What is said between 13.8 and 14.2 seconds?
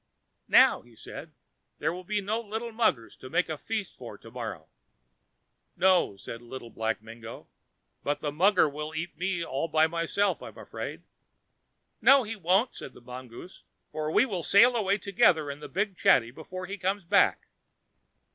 "for